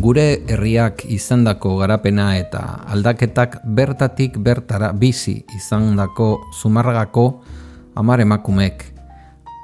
[0.00, 2.60] gure herriak izandako garapena eta
[2.92, 6.28] aldaketak bertatik bertara bizi izandako
[6.60, 7.42] zumarragako
[7.94, 8.84] amar emakumek.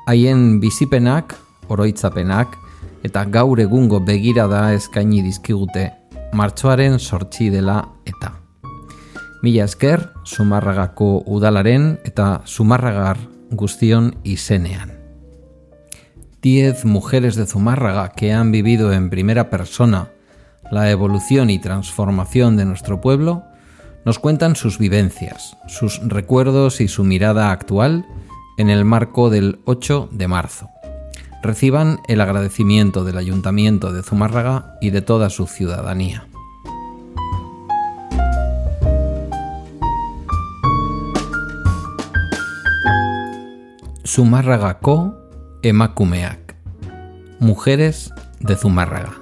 [0.06, 1.34] Haien bizipenak,
[1.68, 2.56] oroitzapenak
[3.04, 5.90] eta gaur egungo begirada eskaini dizkigute
[6.32, 8.32] martxoaren sortzi dela eta.
[9.42, 13.18] Mila esker, Zumarragako udalaren eta Zumarragar
[13.50, 14.92] guztion izenean.
[16.42, 20.08] Diez mujeres de Zumárraga que han vivido en primera persona
[20.72, 23.44] la evolución y transformación de nuestro pueblo,
[24.06, 28.06] nos cuentan sus vivencias, sus recuerdos y su mirada actual
[28.56, 30.70] en el marco del 8 de marzo.
[31.42, 36.26] Reciban el agradecimiento del Ayuntamiento de Zumárraga y de toda su ciudadanía.
[44.06, 45.18] Zumárragako
[45.62, 46.56] emakumeak.
[47.40, 49.21] Mujeres de Zumárraga.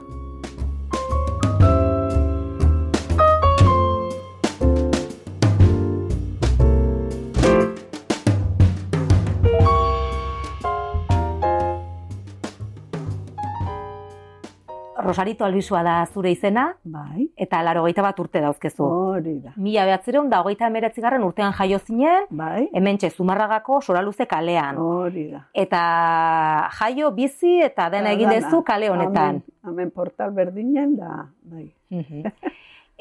[15.11, 18.84] Rosarito albizua da zure izena, Bai, eta laro bat urte dauzkezu.
[18.84, 19.52] hori da.
[19.56, 24.77] Mila behatzeron da hogeita emeretzi garren urtean jaio zinen, Bai, hemen Zumarragako soraluze kalean.
[24.78, 25.47] hori da.
[25.52, 29.42] Eta jaio bizi eta dena egin dezu kale honetan.
[29.42, 31.72] Hemen, hemen portal berdinen da, bai.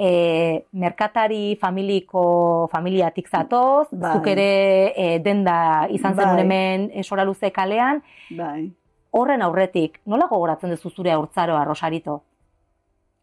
[0.01, 4.13] E, merkatari familiko familiatik zatoz, Bai.
[4.13, 6.39] zuk ere e, denda izan Bai.
[6.39, 7.99] hemen e, soraluze kalean,
[8.31, 8.71] Bai.
[9.11, 12.21] Horren aurretik, nola gogoratzen duzu zure haurtzaroa, Rosarito?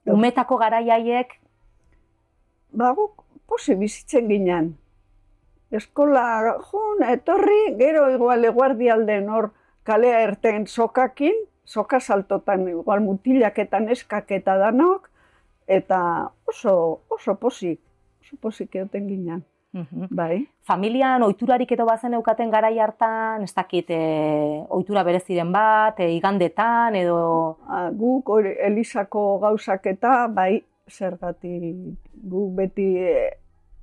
[0.07, 1.35] Umetako garaiaiek,
[2.77, 4.75] Ba, guk posi bizitzen ginen.
[5.73, 6.25] Eskola,
[6.69, 9.51] jun, etorri, gero igual eguardialden hor
[9.89, 15.09] kalea erten sokakin, soka saltotan igual mutilaketan eskak eta danok,
[15.67, 16.01] eta
[16.47, 16.75] oso,
[17.11, 17.81] oso posik,
[18.23, 19.45] oso posik egoten ginen.
[19.77, 20.09] Mhm.
[20.11, 23.99] Bai, familian ohiturarik edo bazen eukaten garai hartan, ez dakit, e,
[24.73, 27.19] ohitura bereziren bat, e, igandetan, edo...
[27.69, 31.77] Ah, guk hori Elisako gauzak eta bai zergatik
[32.15, 33.13] guk beti e,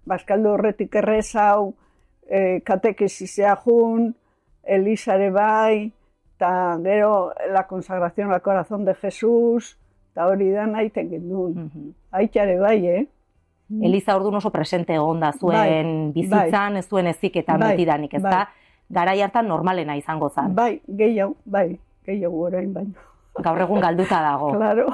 [0.06, 1.76] Baskaldo horretik errezau,
[2.28, 4.10] e, katekesisea jun,
[4.64, 5.92] Elisare bai,
[6.36, 9.78] eta gero la consagración al corazón de Jesús,
[10.12, 11.54] eta hori da nahi gendun.
[11.54, 11.94] Mhm.
[12.12, 13.08] Aitare bai, eh?
[13.82, 18.22] Eliza orduan oso presente egon da zuen bizitzan, ez zuen ezik eta Bai, metidanik, ez
[18.22, 18.32] bai.
[18.32, 18.50] da?
[18.90, 20.54] Garai hartan normalena izango zen.
[20.54, 22.94] Bai, gehiago, bai, gehiago orain baino.
[23.42, 24.52] Gaur egun galduta dago.
[24.58, 24.94] Claro.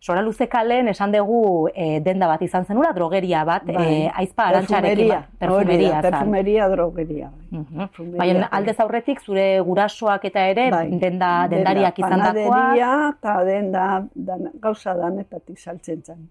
[0.00, 4.06] Sora luze kalen esan dugu e, denda bat izan zenula, drogeria bat, Bai.
[4.06, 5.74] e, aizpa arantxarekin, bat, perfumeria.
[5.76, 6.10] Hori da, zen.
[6.14, 7.28] perfumeria, drogeria.
[7.28, 7.58] bai.
[7.60, 7.78] Mhm.
[7.82, 8.48] Perfumeria, Baina bai.
[8.60, 10.86] aldez aurretik zure gurasoak eta ere Bai.
[10.98, 12.32] denda, dendariak izan dakoa.
[12.48, 16.28] Panaderia eta denda, dan, gauza danetatik saltzen zen.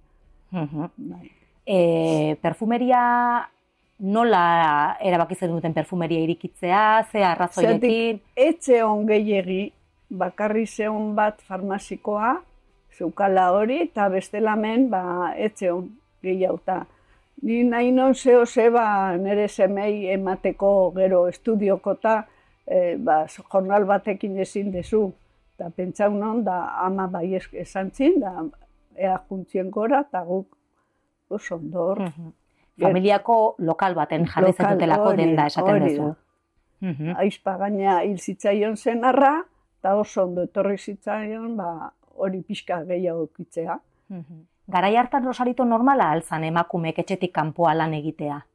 [0.51, 1.31] Bai.
[1.65, 3.47] e, perfumeria
[3.99, 9.71] nola erabaki zen duten perfumeria irikitzea, ze arrazoiekin, etxe on gehiegi,
[10.09, 12.37] bakarri zeon bat farmazikoa,
[12.97, 15.89] zeukala hori, eta bestelamen ba, etxe on
[16.23, 16.85] gehiauta.
[17.43, 22.25] Ni nahi non zeo zeba nire semei emateko gero estudiokota,
[22.67, 25.11] e, ba, jornal batekin ezin dezu.
[25.55, 28.31] Eta pentsau non, da ama bai es- esan zin, da
[28.95, 30.57] ea juntzien gora, eta guk
[31.29, 32.01] oso ondo hor.
[32.01, 32.31] Mhm.
[32.79, 36.03] familiako lokal baten jarri hori denda da, esaten hori duzu.
[36.03, 36.15] da.
[36.81, 37.15] Mhm.
[37.17, 39.43] aizpa gaina hil zitzaion zenarra,
[39.79, 43.79] eta oso ondo etorri zitzaion, ba, hori pixka gehiago ekitzea.
[44.09, 44.45] Mhm.
[44.67, 48.45] Garai hartan Rosarito normala alzan emakumeek etxetik kanpoa lan egitea.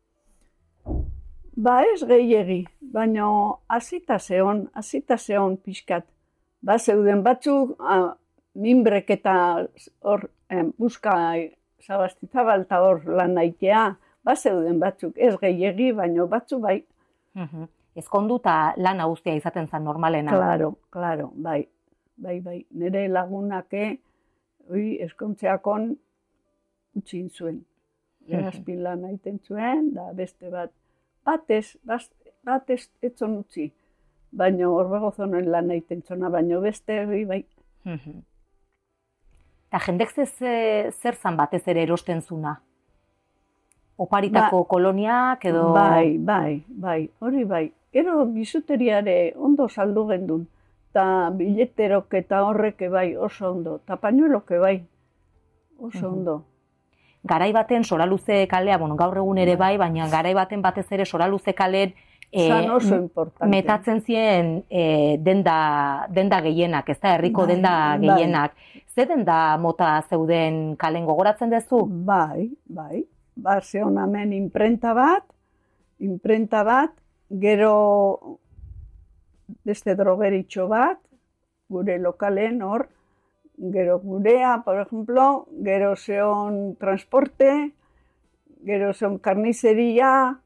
[1.56, 3.26] Ba ez gehiegi, baina
[3.68, 6.06] hasita zeon, hasita zeon pixkat.
[6.62, 8.16] Ba zeuden batzuk, a,
[8.54, 9.66] minbrek eta
[10.00, 11.14] hor, em, buska
[11.86, 16.84] zabastizabal eta hor lan naitea, ba zeuden batzuk, ez gehiegi, baina batzu bai,
[17.34, 17.64] Mhm.
[17.96, 20.30] Ezkondu eta lan guztia izaten zen normalena.
[20.30, 21.68] Claro, claro, bai.
[22.16, 22.66] Bai, bai.
[22.70, 23.98] Nire lagunake,
[24.70, 25.96] oi, eskontzeakon
[26.96, 27.64] utxin zuen.
[28.26, 30.70] Gerazpin lan aiten zuen, da beste bat.
[31.24, 32.10] Batez, bas-
[32.44, 33.72] batez etzon utzi.
[34.32, 37.44] Baina horbego zonen lan aiten zona, baina beste, bai, bai.
[39.74, 42.60] Eta jendek ze, ze- zer zan batez ere erosten zuna?
[43.98, 45.72] Oparitako koloniak edo...
[45.74, 47.64] Bai, bai, bai, hori bai.
[47.92, 50.46] Gero bisuteriare ondo saldu gendun.
[50.94, 53.80] Ta bileterok eta horreke bai oso ondo.
[53.86, 54.76] Ta pañueloke bai
[55.78, 56.12] oso Mhm.
[56.18, 56.44] ondo.
[57.24, 61.54] Garai baten soraluze kalea, bueno, gaur egun ere bai, baina garai baten batez ere soraluze
[61.54, 61.94] kalen
[62.34, 63.46] e, Zan oso importante.
[63.46, 68.08] metatzen ziren e, denda, denda gehienak, ez da, herriko Bai, denda bai.
[68.08, 68.56] gehienak.
[68.94, 71.84] Ze denda mota zeuden kalen gogoratzen duzu?
[71.86, 73.04] Bai, bai.
[73.36, 75.24] Ba, zeon hemen imprenta bat,
[76.02, 76.92] imprenta bat,
[77.30, 78.38] gero
[79.64, 80.98] beste drogeritxo bat,
[81.68, 82.88] gure lokalen hor,
[83.58, 87.72] gero gurea, por ejemplo, gero zeon transporte,
[88.64, 90.40] gero zeon karnizeria,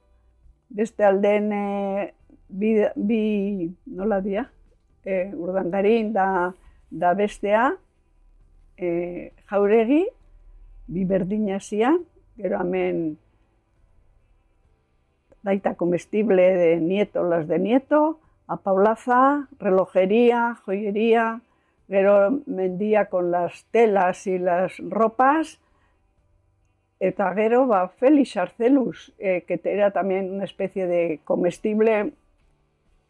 [0.68, 2.14] beste alden e,
[2.48, 4.46] bi, bi, nola dia,
[5.04, 6.52] e, urdangarin da,
[6.90, 7.70] da bestea,
[8.76, 10.04] e, jauregi,
[10.88, 12.00] bi berdina zian,
[12.38, 13.18] gero hemen
[15.42, 21.40] baita comestible de nieto, las de nieto, a Paulaza, relojería, joyería,
[21.88, 25.60] gero mendia con las telas y las ropas,
[27.00, 32.12] eta gero, ba, Felix Arcelus, eh, que era también una especie de comestible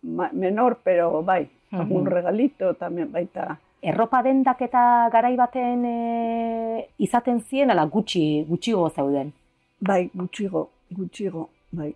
[0.02, 1.98] menor, pero bai, Ujú.
[1.98, 3.58] un regalito también baita.
[3.82, 9.32] Erropa dendak eta garai baten e, izaten ziren, ala gutxi, gutxigo zeuden.
[9.80, 11.94] Bai, gutxigo, gutxigo, bai.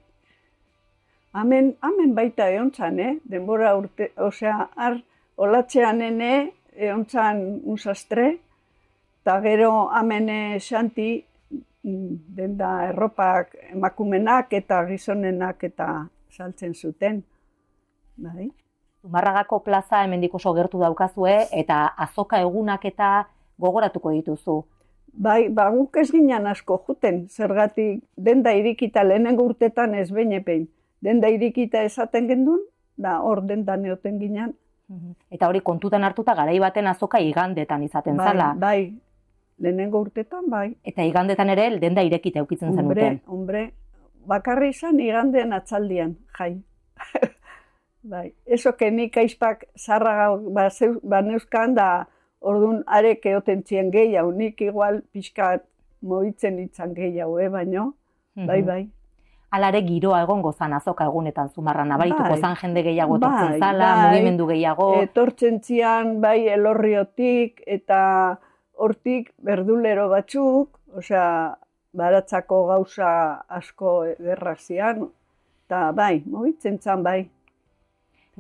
[1.35, 3.19] Hemen, hemen baita eontzan, eh?
[3.25, 5.01] Denbora urte, osea, har,
[5.37, 8.39] olatxean ene, eontzan un sastre,
[9.23, 11.25] eta gero hemen eh, xanti,
[11.83, 17.23] denda erropak emakumenak eta gizonenak eta saltzen zuten.
[18.17, 18.51] Bai.
[19.03, 23.27] Zumarragako plaza hemendik oso gertu daukazue eta azoka egunak eta
[23.59, 24.63] gogoratuko dituzu.
[25.13, 30.69] Bai, ba, guk ez ginen asko juten, zergatik denda irikita lehenengo urtetan ez behin epein.
[31.05, 32.63] Denda irikita esaten gendun,
[32.97, 34.55] da hor denda neoten ginen.
[35.33, 38.55] Eta hori kontutan hartuta garai baten azoka igandetan izaten Bai, zala.
[38.59, 38.93] bai,
[39.63, 40.73] lehenengo urtetan bai.
[40.83, 43.21] Eta igandetan ere denda irekita eukitzen Hombre, zenuten.
[43.27, 43.63] hombre,
[44.27, 46.57] bakarri izan igandean atzaldian, jai.
[48.03, 52.09] bai, eso que nik aizpak zarra ba, zeu- ba neuzkan da
[52.41, 55.63] ordun arek eoten zien gehiago, nik igual pixkat
[56.03, 57.95] moitzen itzan gehiago, eh, baino,
[58.35, 58.67] bai, Mhm.
[58.67, 58.89] bai.
[59.53, 62.41] Alare giroa egongo zan azoka egunetan zumarra nabarituko Bai.
[62.41, 64.11] zan jende gehiago etortzen Bai, zala, bai.
[64.11, 64.87] mugimendu gehiago.
[65.03, 68.41] Etortzen zian bai elorriotik eta
[68.83, 71.27] hortik berdulero batzuk, osea,
[71.93, 73.11] baratzako gauza
[73.61, 75.07] asko ederrak zian,
[75.67, 77.21] eta bai, mobitzen zan bai.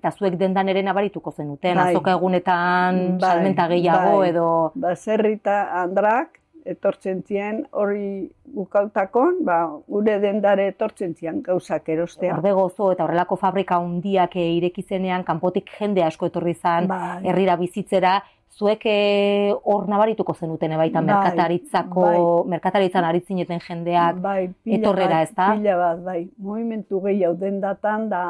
[0.00, 1.90] Eta zuek dendan ere nabarituko zenuten, Bai.
[1.92, 4.30] azoka egunetan Bai, salmenta gehiago bai.
[4.30, 4.46] edo...
[4.74, 9.58] Baserrita andrak etortzen zien hori bukautakon, ba,
[9.88, 12.36] gure dendare etortzen zian gauzak erostea.
[12.36, 17.22] Orde gozo eta horrelako fabrika hundiak eh, ireki zenean, kanpotik jende asko etorri zan, Bai.
[17.28, 18.18] herrira bizitzera,
[18.52, 22.06] zuek eh, hor nabarituko zenuten baita Bai, merkataritzako,
[22.52, 25.48] merkataritzan aritzineten jendeak, bai, pila etorrera, bat, ezta?
[25.56, 26.20] Pila bat, bai.
[26.38, 28.24] Movimentu gehiago dendatan da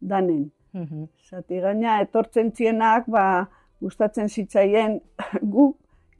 [0.00, 0.50] danen.
[0.72, 1.06] Mhm.
[1.30, 3.46] Zati gaina etortzen zienak, ba,
[3.82, 5.00] gustatzen zitzaien
[5.54, 5.72] gu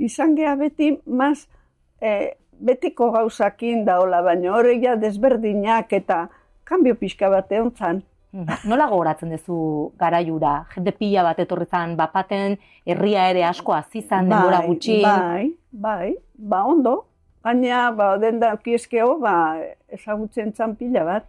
[0.03, 1.47] izan geha beti maz
[2.01, 6.29] e, betiko gauzakin da hola, baina horreia desberdinak eta
[6.65, 8.03] kanbio pixka bat egon zan.
[8.33, 8.69] Mhm.
[8.71, 10.65] Nola gogoratzen duzu garaiura?
[10.75, 12.57] Jende pila bat etorri zan, bapaten
[12.87, 15.03] herria ere asko hasi zan denbora gutxi.
[15.03, 17.05] Bai, bai, ba ondo.
[17.45, 19.59] Baina, ba, den da kieskeo, ba,
[19.91, 21.29] ezagutzen zan pila bat.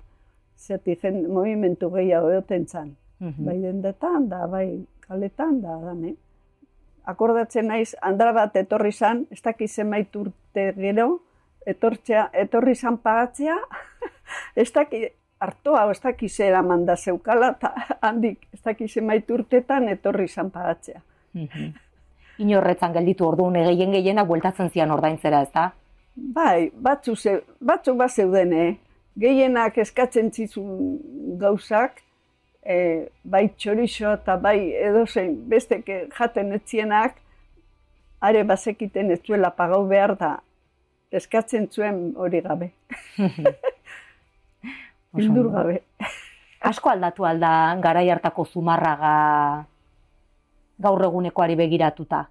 [0.55, 2.95] Zati jen, movimentu gehiago egoten zan.
[3.19, 3.45] Mhm.
[3.45, 6.15] Bai dendetan, da, bai kaletan, da, dane.
[7.05, 11.07] Akordatzen naiz, andra bat etorri zan, ez dakiz zenbait urte gero,
[11.67, 13.57] etortzea, etorri zan pagatzea,
[14.63, 15.03] ez daki,
[15.43, 17.74] hartoa, ez dakiz eraman da zeukala, eta
[18.07, 21.01] handik, ez dakiz zenbait urtetan etorri zan pagatzea.
[21.33, 21.74] Mhm.
[22.43, 25.67] Inorretzan gelditu orduan gehien gehienak bueltatzen zian ordaintzera, ezta?
[26.15, 28.72] Bai, batzu ze, batzuk bat zeuden, eh?
[29.19, 30.98] Gehienak eskatzen zizun
[31.41, 32.01] gauzak,
[32.65, 37.20] e, bai txorixo eta bai edozein beste jaten etzienak,
[38.24, 40.34] are bazekiten ez zuela pagau behar da,
[41.12, 42.72] eskatzen zuen hori gabe,
[45.17, 45.82] bildur gabe.
[46.63, 49.15] Asko aldatu alda garai hartako zumarraga
[50.79, 52.24] gaur egunekoari begiratuta.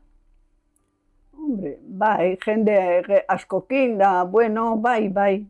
[1.37, 2.77] Hombre, bai, jende
[3.29, 5.45] askokin da, bueno, bai, bai,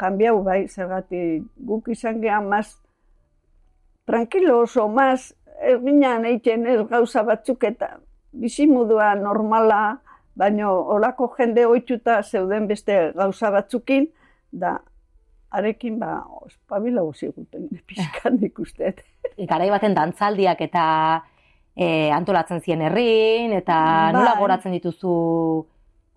[0.00, 2.76] kanbiau bai, zergatik guk izan gehan maz
[4.04, 7.98] tranquilo oso, maz, ez ginen eitzen ez gauza batzuk eta
[8.32, 10.00] bizimudua normala,
[10.36, 14.08] baino olako jende oitzuta zeuden beste gauza batzukin,
[14.52, 14.78] da
[15.50, 19.04] arekin ba, espabila guziguten, pixkan ikustet.
[19.50, 20.84] Garai baten dantzaldiak eta
[21.74, 23.76] e, antolatzen zien herrin, eta
[24.14, 24.40] nola Bai.
[24.44, 25.18] goratzen dituzu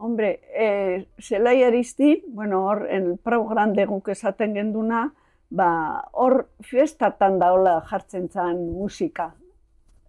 [0.04, 5.14] Hombre, eh, zelai aristi, bueno, hor, en el Prau Grande guk esaten genduna,
[5.54, 5.70] ba,
[6.14, 9.32] hor fiestatan da hola jartzen zan musika.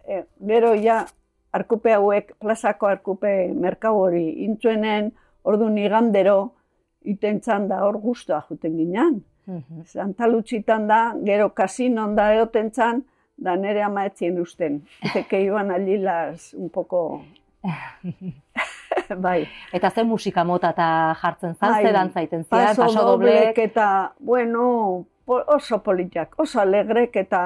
[0.07, 1.03] E, gero ja,
[1.55, 5.11] arkupe hauek, plazako arkupe merkau hori intzuenen,
[5.45, 6.51] ordu nigandero,
[7.05, 9.23] iten da hor guztua juten ginen.
[9.85, 13.03] Santa Lutxitan da, gero kasinon da egoten zan,
[13.37, 14.81] da nere ama etzien usten.
[15.15, 17.21] Ete iban alilas un poco...
[19.25, 19.45] bai.
[19.73, 20.87] Eta ze musika mota eta
[21.21, 21.83] jartzen zan, bai.
[21.83, 23.57] zeran zaiten zia, paso, paso doblek.
[23.57, 27.41] eta, bueno, oso politiak, oso alegrek eta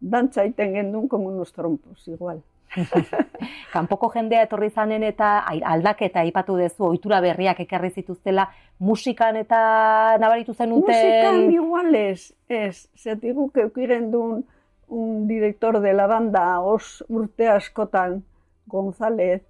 [0.00, 2.42] dantza iten gendun como unos trompos, igual.
[3.72, 10.54] Kanpoko jendea etorri zanen eta aldaketa aipatu dezu ohitura berriak ekarri zituztela musikan eta nabaritu
[10.54, 13.70] zen uten Musikan igual es, es, se digu que
[14.10, 14.44] dun
[14.88, 18.24] un director de la banda os urte askotan
[18.66, 19.42] González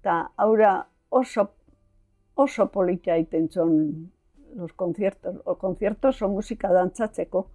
[0.00, 1.50] eta aura oso
[2.34, 4.10] oso politia itentzon
[4.56, 7.46] los conciertos, o conciertos o musika dantzatzeko.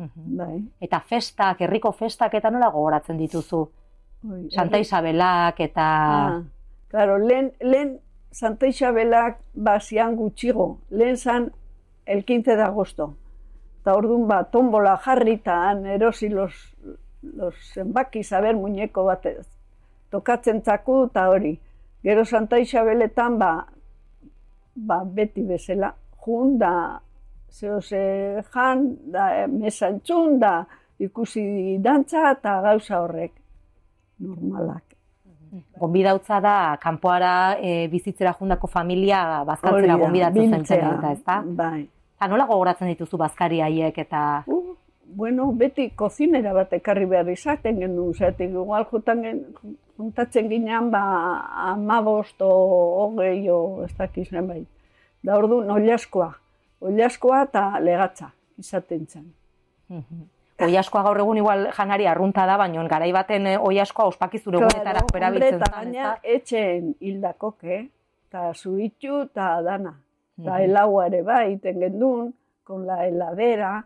[0.00, 0.62] Bai.
[0.80, 3.66] Eta festak, herriko festak eta nola gogoratzen dituzu?
[4.50, 5.86] Santa Isabelak eta...
[6.26, 6.42] Ah,
[6.88, 7.98] claro, lehen, lehen
[8.30, 11.52] Santa Isabelak basian gutxigo, lehen zan
[12.06, 13.14] el 15 de agosto.
[13.80, 16.54] Eta orduan ba, tombola jarritan, erosi los,
[17.22, 19.26] los zenbaki saber muñeko bat
[20.10, 21.58] tokatzen zaku eta hori.
[22.02, 23.66] Gero Santa Isabeletan ba,
[24.74, 27.00] ba beti bezala, jun da,
[27.50, 29.90] zeo ze jan, da mesa
[30.38, 30.64] da
[30.98, 33.32] ikusi dantza eta gauza horrek
[34.18, 34.84] normalak.
[35.80, 41.40] Gonbidautza da, kanpoara e, bizitzera jundako familia bazkaltzera gonbidatzen zentzen eta, ez da?
[41.42, 41.88] Bai.
[42.20, 44.44] Ta nola gogoratzen dituzu bazkari haiek eta...
[44.46, 44.76] Uh,
[45.16, 49.40] bueno, beti kozinera bat ekarri behar izaten gendu, zetik, igual jutan gen,
[49.98, 51.02] juntatzen ginean, ba,
[51.72, 52.50] amabost o
[53.00, 54.62] hogei o ez dakiz bai.
[55.26, 56.32] Da ordu, oliaskoa,
[56.80, 59.32] oliaskoa eta legatza izaten zen.
[59.88, 60.28] Mhm
[60.64, 65.06] oiaskoa gaur egun igual janari arrunta da, baina garai baten eh, oiaskoa ospaki zure claro,
[65.12, 65.72] perabiltzen zen.
[65.76, 67.80] Baina etxen hildakoke,
[68.28, 69.94] eta zuitxu eta dana.
[70.40, 71.06] Eta mm -hmm.
[71.06, 72.34] ere bai, iten gendun,
[72.64, 73.82] kon la heladera.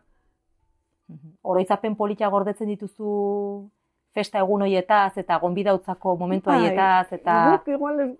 [1.43, 3.69] Oroitzapen politia gordetzen dituzu
[4.15, 7.35] festa egun hoietaz eta gonbidautzako momentu bai, hoietaz eta...
[7.51, 8.17] Guk igual,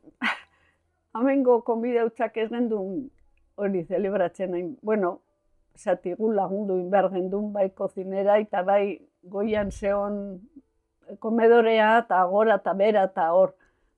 [1.15, 3.09] amengo gonbidautzak ez gendun
[3.57, 4.67] hori celebratzen nahi.
[4.83, 5.21] Bueno,
[5.79, 10.41] zatigu lagundu inbar gendun bai kozinera eta bai goian zeon
[11.21, 13.55] komedorea eta gora eta bera eta hor.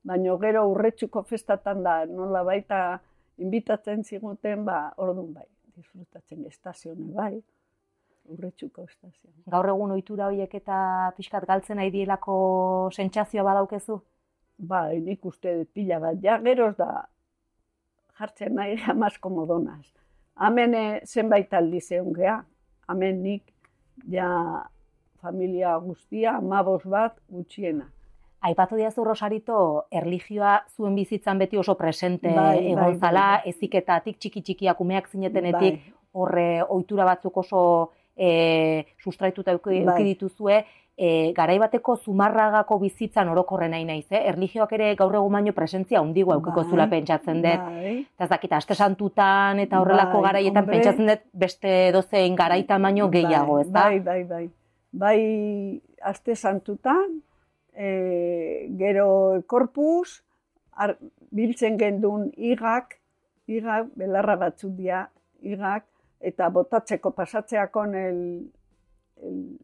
[0.06, 3.00] Baina gero urretxuko festatan da, nola baita
[3.42, 7.32] inbitatzen ziguten, ba, orduan bai, disfrutatzen estazione bai,
[8.30, 9.32] urretxuko estazio.
[9.50, 10.76] Gaur egun ohitura horiek eta
[11.16, 12.36] pixkat galtzen nahi dielako
[12.94, 13.98] sentsazioa badaukezu?
[14.58, 17.06] Ba, nik uste pila bat, ja, geroz da,
[18.18, 19.84] jartzen nahi jamaz komodonaz.
[20.40, 22.38] Hemen eh, zenbait aldi zehun geha.
[22.88, 23.52] Hemen nik
[24.12, 24.28] ja
[25.20, 27.88] familia guztia, mabos bat gutxiena.
[28.46, 29.58] Aipatu diazu Rosarito,
[29.90, 33.52] erlijioa zuen bizitzan beti oso presente bai, egon bai, zala, bai, bai.
[33.54, 35.94] eziketatik txiki txikiak umeak zinetenetik, bai.
[36.20, 37.62] horre ohitura batzuk oso
[38.14, 40.02] e, sustraituta euki, bai.
[40.12, 40.60] dituzue,
[40.96, 44.22] e, garaibateko zumarragako bizitzan orokorren nahi naiz, eh?
[44.30, 47.64] Erlijioak ere gaur egun baino presentzia hundigo eukiko bai, zula pentsatzen dut.
[47.66, 47.94] Bai.
[48.16, 50.76] Eta ez dakit, aste santutan eta horrelako bai, garaietan hombre.
[50.78, 53.88] pentsatzen dut beste dozein garaitan baino bai, gehiago, ez da?
[53.90, 54.44] Bai, bai, bai.
[54.96, 55.18] Bai,
[56.00, 57.18] aste santutan,
[57.76, 60.22] e, gero korpus,
[60.72, 60.96] ar,
[61.36, 62.96] biltzen gendun igak,
[63.46, 65.04] igak, belarra batzuk dia,
[65.44, 65.84] igak,
[66.24, 68.22] eta botatzeko pasatzeakon el,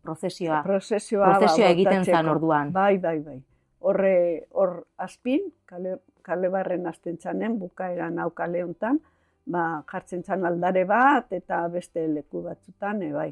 [0.02, 0.62] prozesioa.
[0.62, 2.72] Prozesioa, ba, prozesioa egiten zan orduan.
[2.72, 3.38] Bai, bai, bai.
[3.82, 9.00] Horre, hor azpin, kale, kale barren azten txanen, bukaera nau kale honetan,
[9.46, 13.30] ba, jartzen txan aldare bat, eta beste leku batzutan, e, bai.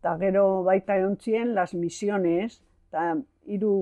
[0.00, 3.14] Eta gero baita eontzien, las misiones, eta
[3.46, 3.74] hiru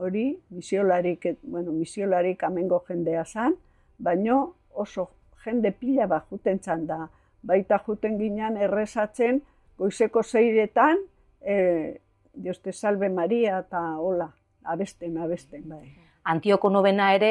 [0.00, 3.56] hori, misiolarik, bueno, misiolarik amengo jendea zan,
[3.98, 5.10] baino oso
[5.44, 7.08] jende pila bat juten txan da.
[7.42, 9.42] Baita juten ginean errezatzen,
[9.80, 10.98] goizeko zeiretan,
[11.40, 12.00] e,
[12.34, 14.28] Dios te salve Maria eta hola,
[14.68, 15.86] abesten, abesten, bai.
[16.30, 17.30] Antioko novena ere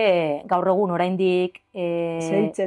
[0.49, 1.85] gaur egun oraindik e,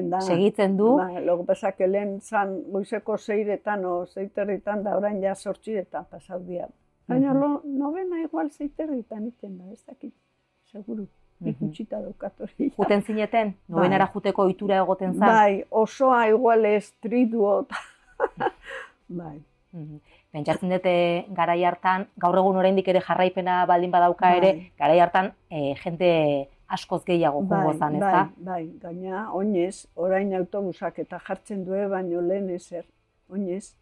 [0.06, 0.20] da.
[0.22, 0.92] segitzen du.
[1.00, 6.38] Ba, logo pasa que lehen zan goizeko zeiretan o zeiterritan da orain ja sortxiretan pasau
[6.46, 6.70] dia.
[7.10, 10.14] Baina lo, novena igual zeiterritan iten da, ez dakit,
[10.70, 11.08] seguru.
[11.42, 12.68] Ikutxita daukat hori.
[12.76, 13.56] Juten zineten?
[13.66, 14.14] Novenara bai.
[14.14, 15.26] juteko ohitura egoten zan?
[15.26, 17.74] Bai, osoa igual ez triduot.
[19.20, 19.40] bai.
[19.72, 20.00] Mhm.
[20.32, 20.94] Pentsatzen dute
[21.36, 24.72] garai hartan, gaur egun oraindik ere jarraipena baldin badauka ere, bai.
[24.78, 28.10] garai hartan e, jende askoz gehiago bai, jongo zan, ez da?
[28.36, 32.84] Bai, bai, gaina, oinez, orain autobusak eta jartzen due, baino lehen ezer,
[33.28, 33.74] oinez.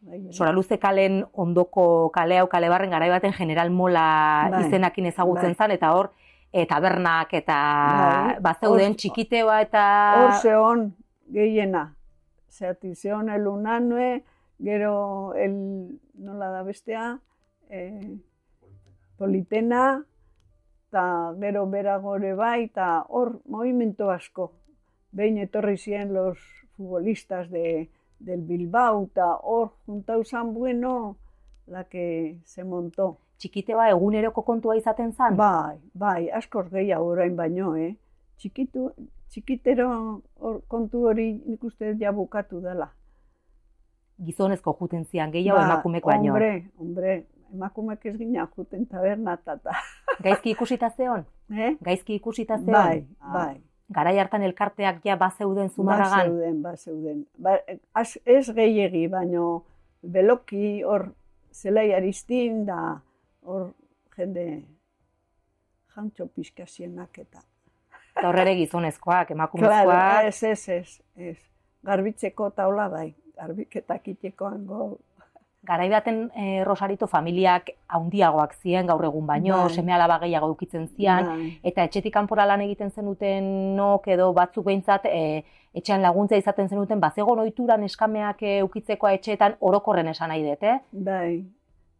[0.00, 0.32] bai, bai.
[0.32, 5.54] Soraluze kalen ondoko kale hau kale barren garai baten general mola Bai, izenakin ezagutzen bai.
[5.54, 6.12] zan, eta hor,
[6.52, 7.60] e, tabernak eta
[8.00, 9.84] Bai, bazeuden txikiteoa eta...
[10.16, 10.92] Hor zehon
[11.32, 11.90] gehiena.
[12.50, 14.22] Zerati zehon el unanue,
[14.62, 17.18] gero el, nola da bestea,
[17.70, 18.16] eh,
[19.16, 20.04] politena,
[20.88, 24.52] eta gero beragore bai, eta hor movimento asko.
[25.12, 26.38] Behin etorri ziren los
[26.76, 27.88] futbolistas de,
[28.18, 31.16] del Bilbao, eta hor juntau zan bueno,
[31.66, 33.16] la que se montó.
[33.40, 35.36] Txikiteoa eguneroko kontua izaten zan?
[35.36, 37.94] Bai, bai, askoz gehiago orain baino, eh?
[38.36, 38.90] Txikitu,
[39.30, 39.88] txikitero
[40.40, 42.90] hor, kontu hori nik uste ja bukatu dela.
[44.24, 46.32] Gizonezko juten zian, gehiago emakumek baino.
[46.34, 47.14] Hombre, hombre,
[47.54, 49.72] emakumek ez gina juten taberna tata.
[50.22, 51.24] Gaizki ikusita zeon?
[51.50, 51.76] Eh?
[51.82, 52.72] Gaizki ikusita zeon?
[52.72, 53.60] Bai, bai.
[53.90, 56.28] Garai hartan elkarteak ja bazeuden zumarragan?
[56.28, 57.22] Bazeuden, bazeuden.
[57.42, 57.56] Ba,
[57.94, 59.64] az, ez gehiegi, baino
[60.02, 61.08] beloki hor
[61.52, 63.00] zelai aristin da
[63.42, 63.72] hor
[64.16, 64.44] jende
[65.96, 67.42] jantxo pixkasienak eta.
[68.14, 70.24] Eta horre gizonezkoak, Claro, emakumezkoak.
[70.28, 71.38] ez, ez, ez, ez.
[71.82, 74.98] Garbitzeko taula bai, garbiketak itxekoango.
[75.66, 79.74] Garai baten eh, Rosarito familiak haundiagoak ziren gaur egun baino, Bai.
[79.74, 84.64] seme alaba gehiago edukitzen zian, Bai, eta etxetik kanpora lan egiten zenuten nok edo batzuk
[84.70, 85.20] behintzat e,
[85.76, 90.78] etxean laguntza izaten zenuten, bazegon oituran eskameak e, ukitzekoa etxeetan orokorren esan nahi dut, eh?
[90.92, 91.44] bai.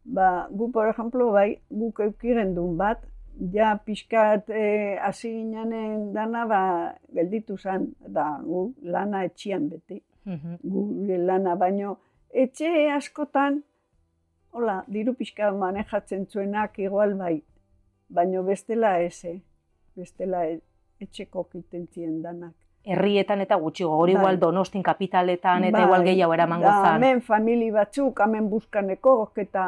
[0.03, 3.05] Ba, gu, por ejemplo, bai, guk eukiren duen bat,
[3.53, 6.61] ja pixkat eh, hasi ginanen dana, ba,
[7.13, 10.01] gelditu zen, da, gu lana etxian beti.
[10.25, 11.97] Gure lana, baino
[12.29, 13.61] etxe askotan,
[14.53, 17.41] hola, diru pixka manejatzen zuenak igual bai,
[18.09, 19.39] baino bestela eze,
[19.97, 20.59] bestela e-
[21.01, 22.53] etxeko kiten ziren danak.
[22.85, 24.21] Herrietan eta gutxigo, hori Bai.
[24.21, 26.95] igual donostin kapitaletan eta Bai, igual gehiago eramango zan.
[26.95, 29.65] Hemen famili batzuk, hemen buskaneko, eta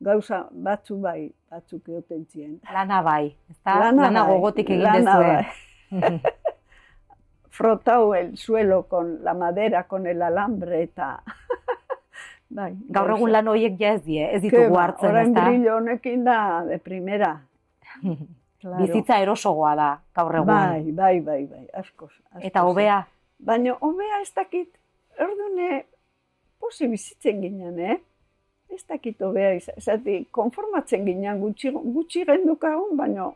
[0.00, 2.60] gauza batzu bai, batzuk egoten ziren.
[2.72, 3.78] Lana bai, ezta?
[3.80, 6.00] Lana, bai, gogotik egin lana dezue.
[6.00, 6.20] bai.
[7.54, 11.22] Frotau el suelo con la madera, con el alambre, eta...
[12.50, 15.44] bai, Gaur egun lan horiek ja ez die, ez ditugu ba, hartzen, Orain ezta?
[15.48, 16.38] brillo honekin da,
[16.68, 17.34] de primera.
[18.64, 18.80] Claro.
[18.80, 19.86] Bizitza erosogoa da
[20.16, 20.46] gaur egun.
[20.48, 22.08] Bai, bai, bai, bai, askoz.
[22.30, 22.44] askoz.
[22.48, 23.02] Eta hobea,
[23.44, 24.70] Baina hobea ez dakit,
[25.20, 25.82] erdune,
[26.62, 27.98] posi bizitzen ginen, eh?
[28.72, 33.26] Ez dakit hobea, iz- zati, konformatzen ginen, gutxi, gutxi gendukagun, baina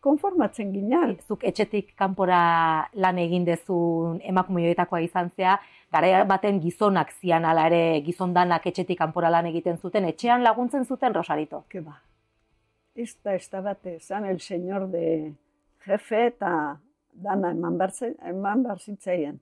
[0.00, 1.16] konformatzen ginen.
[1.28, 5.58] zuk etxetik kanpora lan egin dezun emakume horietakoa izan zea,
[5.92, 11.14] gara baten gizonak zian ala ere gizondanak etxetik kanpora lan egiten zuten, etxean laguntzen zuten
[11.14, 11.64] Rosarito.
[11.68, 12.00] Que ba.
[12.94, 15.32] Ez da bate, zan el señor de
[15.84, 16.78] jefe eta
[17.12, 19.40] dana eman barzen, eman barzitzaien.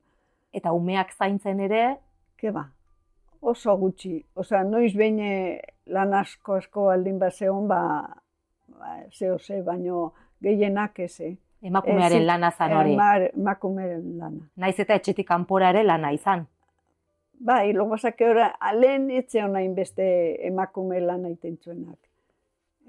[0.53, 1.99] Eta umeak zaintzen ere,
[2.39, 2.69] Ke ba,
[3.41, 4.21] oso gutxi.
[4.39, 5.59] Osea, noiz behin eh,
[5.91, 7.81] lan asko asko aldin bat zegoen, ba,
[8.79, 11.37] ba zeo ze, baino gehienak ez, eh?
[11.63, 12.93] emakumearen lana zan hori.
[12.95, 14.47] Emar, emakumeren lana.
[14.57, 16.47] Naiz eta etxetik kanpora ere lana izan.
[17.39, 20.07] Bai, lo pasa que ora, alen etxe honain beste
[20.47, 21.99] emakume lana iten zuenak.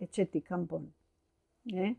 [0.02, 0.88] Etxetik kanpon.
[1.74, 1.94] Eh?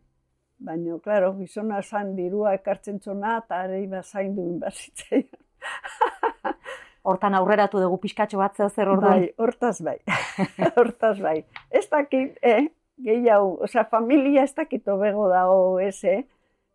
[0.61, 5.31] Baina, klaro, gizona zan dirua ekartzen zona, eta arei bazain duen bazitzaion.
[7.11, 9.23] Hortan aurreratu dugu pixkatxo bat zeo zer orduan.
[9.23, 9.97] Bai, hortaz bai.
[10.77, 11.39] hortaz bai.
[11.71, 12.67] Ez dakit, eh?
[13.05, 16.25] Gehiago, osea, familia ez dakit hobego dago ez, eh?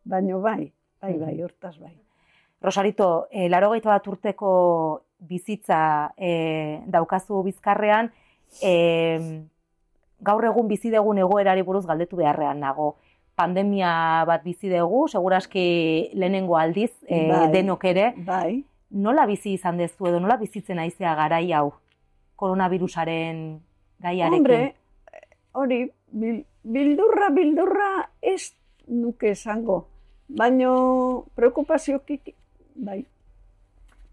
[0.05, 1.93] Baina bai, bai, bai, hortaz bai.
[2.61, 8.11] Rosarito, e, laro bat urteko bizitza e, daukazu bizkarrean,
[8.61, 9.41] e,
[10.19, 12.95] gaur egun bizi dugun egoerari buruz galdetu beharrean nago.
[13.35, 17.51] Pandemia bat bizi dugu, seguraski lehenengo aldiz, e, Bai.
[17.51, 18.13] denok ere.
[18.17, 18.63] Bai,
[18.95, 21.73] Nola bizi izan dezu edo nola bizitzen aizea garai hau
[22.39, 23.41] koronavirusaren
[24.03, 24.38] gaiarekin?
[24.38, 24.59] Hombre,
[25.51, 25.79] hori,
[26.15, 27.89] bil, bildurra, bildurra
[28.21, 28.54] ez
[28.88, 29.82] nuke esango.
[30.28, 30.71] Baino,
[31.38, 32.21] preokupazioki,
[32.75, 33.04] bai,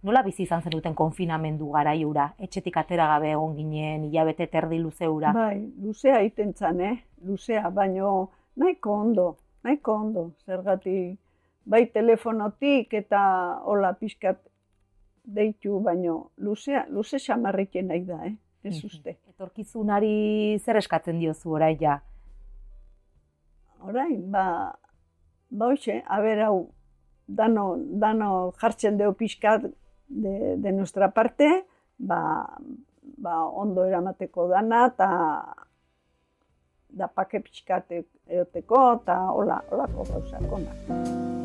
[0.03, 2.25] Nola bizi izan zenuten konfinamendu garaiura?
[2.43, 5.31] Etxetik atera gabe egon ginen, hilabete terdi luzeura.
[5.33, 6.97] bai, luzea iten zan, eh?
[7.25, 9.27] Luzea, baino nahiko ondo,
[9.63, 11.21] nahiko ondo, zergatik,
[11.65, 13.21] bai telefonotik eta
[13.63, 14.41] hola pixkat
[15.23, 18.35] deitu, baino luzea, luze xamarriken nahi da, eh?
[18.65, 19.17] Ez uste.
[19.33, 21.97] Etorkizunari zer eskatzen diozu orai ja?
[23.83, 24.45] Orain, ba,
[25.51, 26.57] ba hoxe, haber hau,
[27.27, 27.65] dano,
[28.05, 31.49] dano jartzen deu pixkat de, de nuestra parte,
[31.99, 32.21] ba,
[33.03, 35.11] ba ondo eramateko dana, eta
[36.93, 41.42] da pake pixkat eoteko, eta hola, holako gauzak.